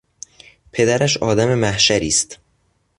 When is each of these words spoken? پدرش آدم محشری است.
پدرش 0.71 1.17
آدم 1.17 1.55
محشری 1.55 2.07
است. 2.07 2.39